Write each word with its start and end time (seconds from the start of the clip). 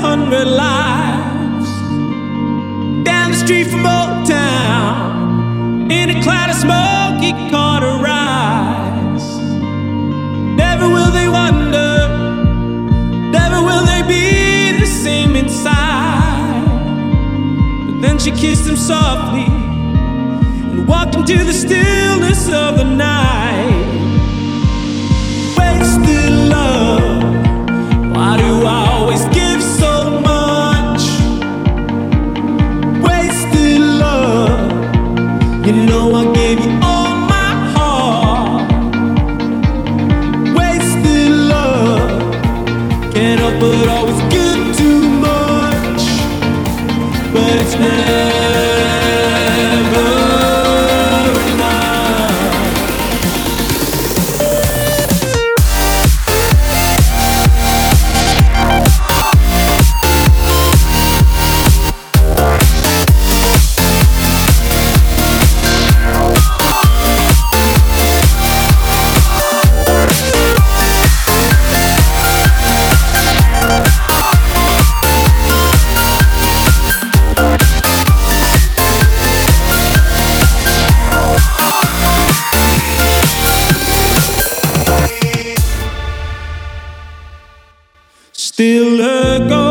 hundred 0.00 0.46
lives 0.46 1.68
down 3.04 3.32
the 3.32 3.36
street 3.36 3.66
from 3.66 3.84
Old 3.84 4.28
Town 4.28 5.90
in 5.90 6.10
a 6.10 6.22
cloud 6.22 6.50
of 6.50 6.56
smoke. 6.56 7.20
He 7.20 7.32
caught 7.50 7.82
a 7.82 7.94
rise. 8.00 9.28
Never 10.56 10.88
will 10.88 11.10
they 11.10 11.28
wonder, 11.28 11.90
never 13.32 13.60
will 13.60 13.84
they 13.86 14.02
be 14.06 14.78
the 14.78 14.86
same 14.86 15.34
inside. 15.34 16.64
But 17.86 18.00
then 18.00 18.18
she 18.20 18.30
kissed 18.30 18.68
him 18.68 18.76
softly 18.76 19.46
and 20.70 20.86
walked 20.86 21.16
into 21.16 21.42
the 21.44 21.52
stillness 21.52 22.46
of 22.46 22.76
the 22.76 22.84
night. 22.84 23.47
still 88.58 89.00
uh, 89.00 89.36
a 89.36 89.48
ghost. 89.48 89.67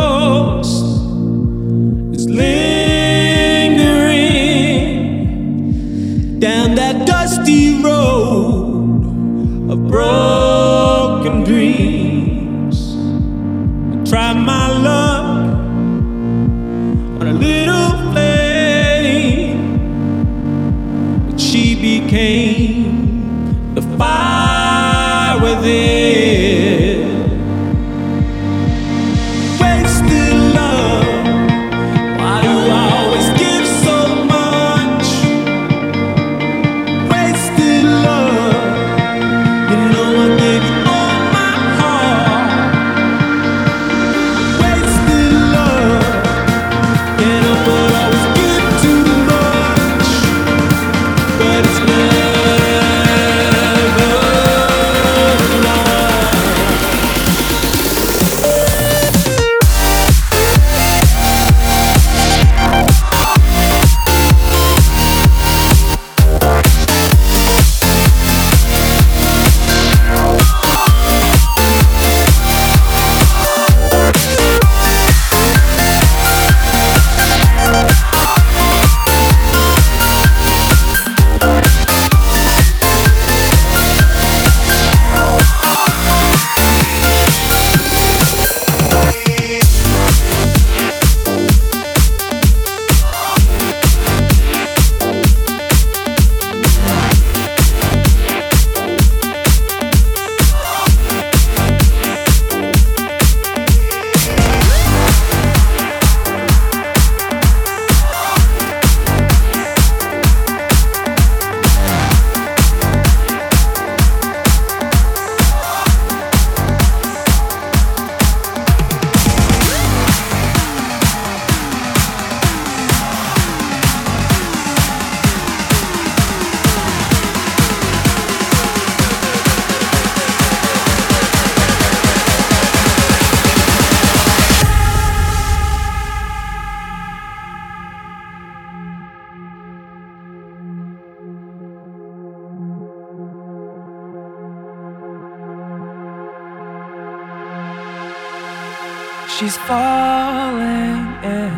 She's 149.47 149.55
falling 149.59 151.07
in, 151.23 151.53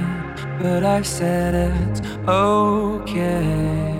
but 0.62 0.84
I 0.84 1.02
said 1.02 1.56
it's 1.56 2.02
okay. 2.28 3.96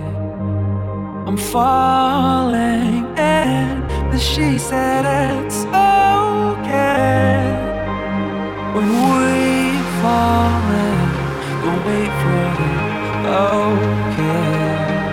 I'm 1.26 1.36
falling 1.36 3.04
in, 3.18 3.80
but 4.12 4.20
she 4.20 4.58
said 4.58 5.02
it's 5.34 5.64
okay. 5.64 7.42
When 8.76 8.90
we 9.10 9.38
fall 10.00 10.62
in, 10.86 11.08
we'll 11.62 11.82
wait 11.88 12.12
for 12.22 12.44
the 12.60 12.72
okay. 13.42 15.10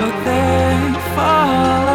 But 0.00 0.14
they 0.24 0.94
fall 1.14 1.91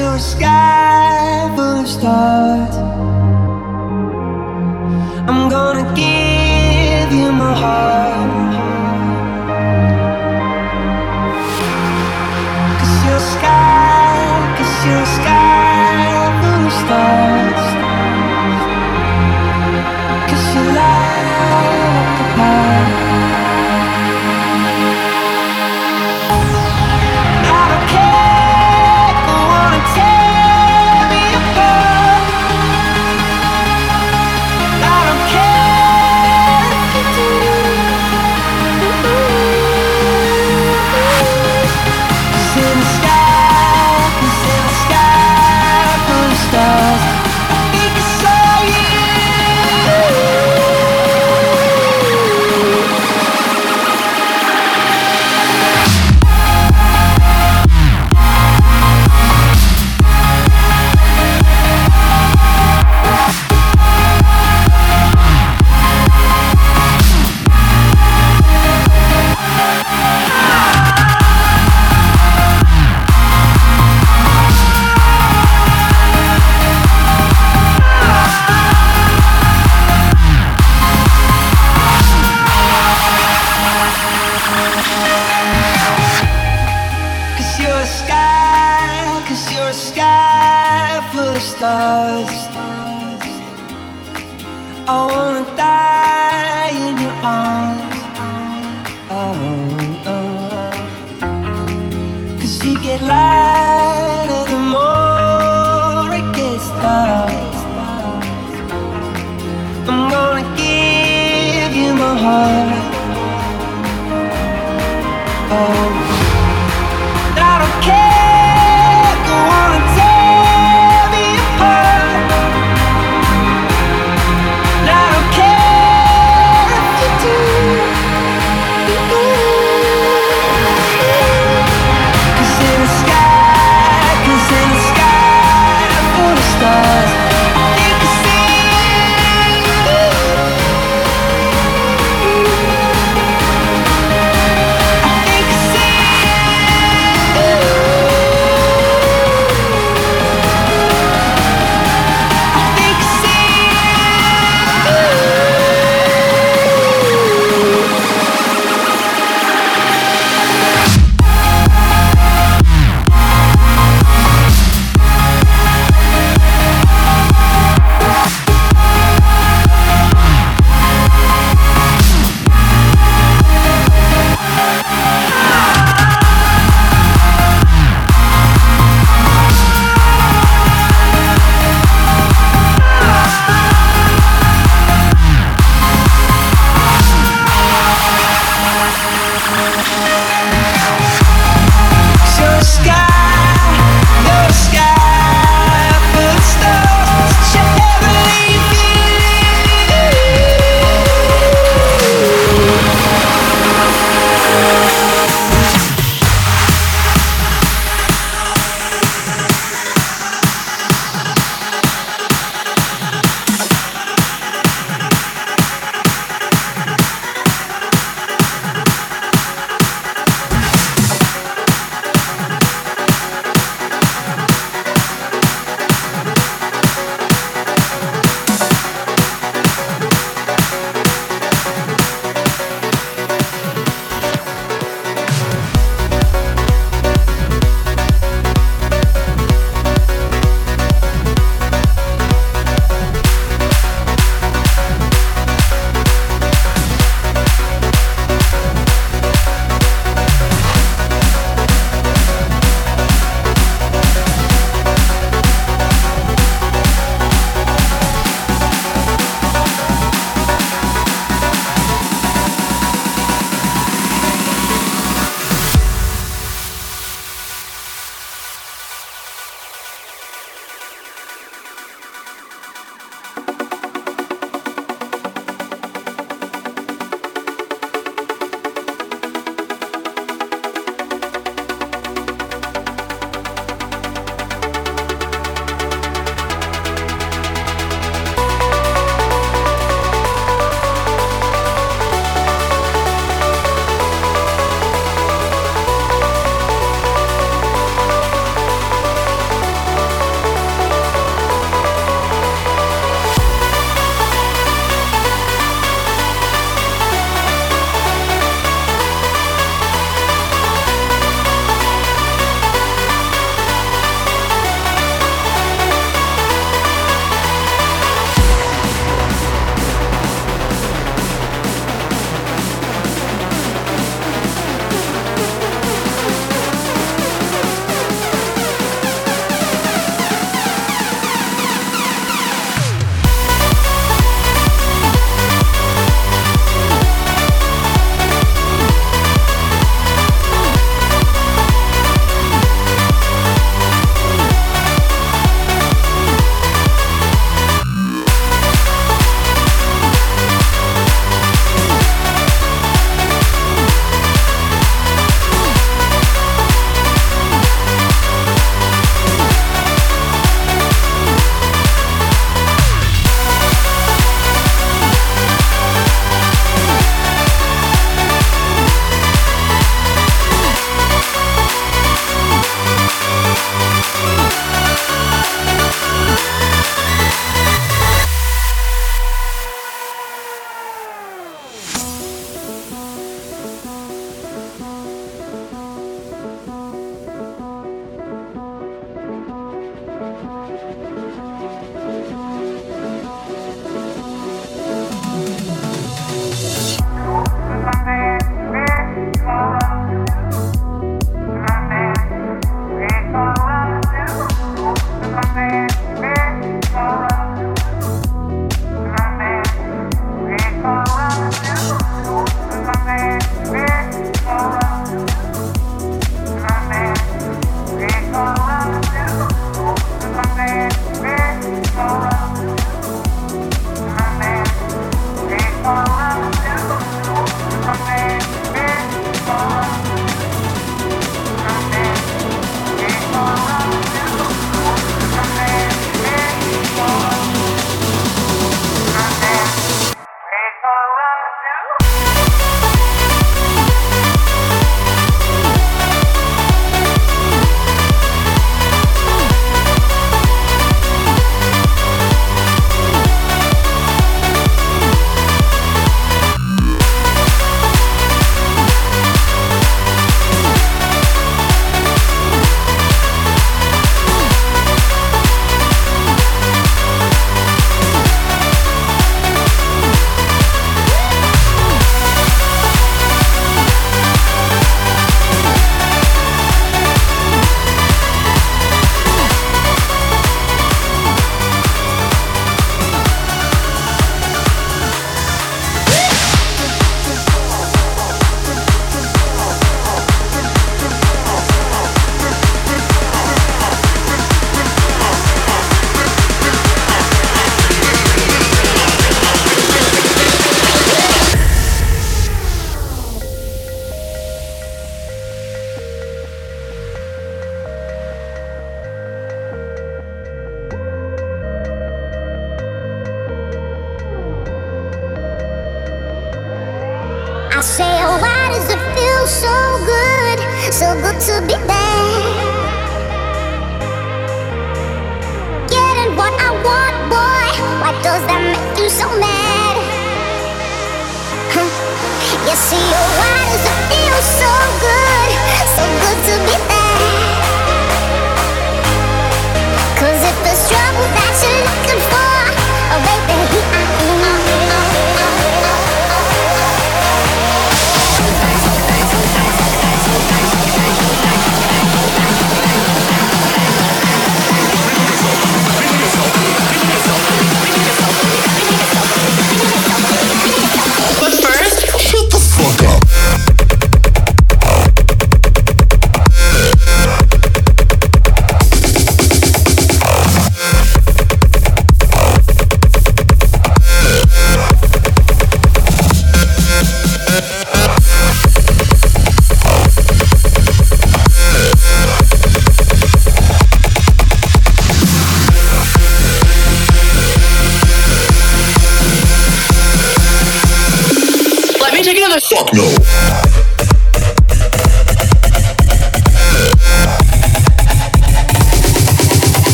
sky, 0.00 0.14
a 0.14 0.18
sky 0.18 1.52
full 1.56 1.80
of 1.80 1.88
stars. 1.88 2.59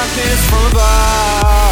darkness 0.00 0.48
from 0.48 0.64
above 0.72 1.69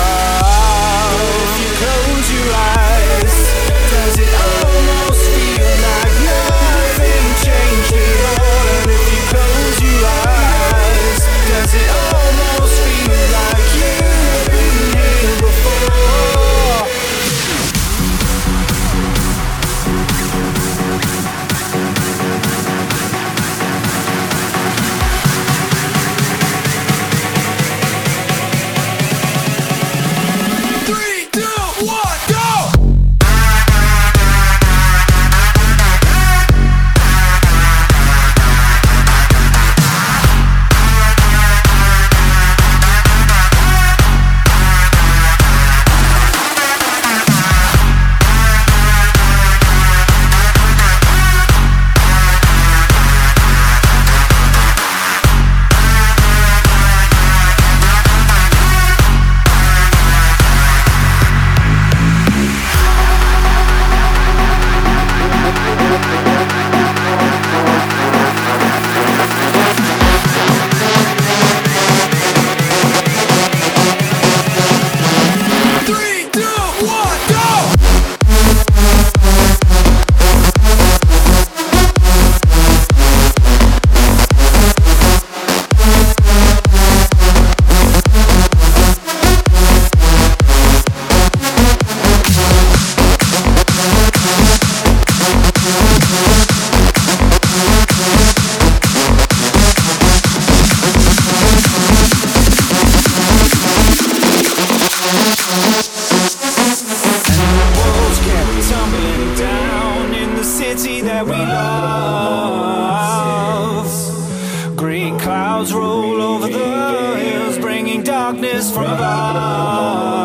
roll 116.19 116.35
over 116.35 116.49
the 116.49 117.17
hills, 117.17 117.59
bringing 117.59 118.03
darkness 118.03 118.71
from 118.73 118.85
above. 118.85 120.17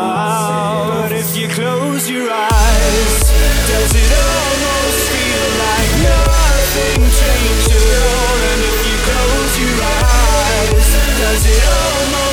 But 1.02 1.12
if 1.12 1.36
you 1.36 1.48
close 1.48 2.10
your 2.10 2.30
eyes, 2.30 3.32
does 3.70 3.94
it 3.94 4.12
almost 4.26 5.08
feel 5.12 5.46
like 5.64 5.90
nothing 6.10 7.00
changed 7.20 7.70
at 7.78 8.02
all? 8.12 8.38
And 8.50 8.60
if 8.70 8.78
you 8.88 8.96
close 9.08 9.54
your 9.64 9.78
eyes, 9.82 10.86
does 11.20 11.44
it 11.46 11.62
almost 11.64 12.23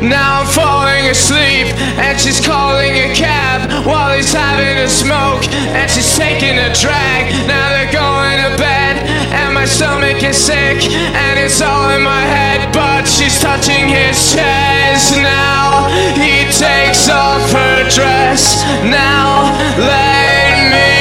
Now 0.00 0.40
I'm 0.40 0.46
falling 0.46 1.10
asleep 1.10 1.68
and 2.00 2.18
she's 2.18 2.40
calling 2.40 2.92
a 2.92 3.14
cab 3.14 3.84
while 3.84 4.16
he's 4.16 4.32
having 4.32 4.78
a 4.78 4.88
smoke 4.88 5.44
and 5.76 5.90
she's 5.90 6.16
taking 6.16 6.56
a 6.56 6.72
drag. 6.72 7.28
Now 7.46 7.68
they're 7.68 7.92
going 7.92 8.40
to 8.48 8.56
bed 8.56 9.04
and 9.28 9.52
my 9.52 9.66
stomach 9.66 10.22
is 10.22 10.38
sick 10.38 10.88
and 10.88 11.38
it's 11.38 11.60
all 11.60 11.90
in 11.90 12.02
my 12.02 12.22
head, 12.22 12.72
but 12.72 13.04
she's 13.04 13.38
touching 13.40 13.88
his 13.88 14.16
chest. 14.32 15.12
Now 15.20 15.92
he 16.16 16.48
takes 16.48 17.08
off 17.10 17.52
her 17.52 17.84
dress. 17.90 18.64
Now 18.82 19.52
let 19.76 20.72
me. 20.72 20.99